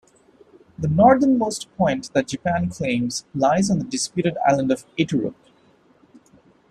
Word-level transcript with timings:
The 0.79 0.87
northernmost 0.87 1.67
point 1.77 2.11
that 2.13 2.27
Japan 2.29 2.71
claims 2.71 3.23
lies 3.35 3.69
on 3.69 3.77
the 3.77 3.85
disputed 3.85 4.35
island 4.49 4.71
of 4.71 4.83
Iturup. 4.97 5.35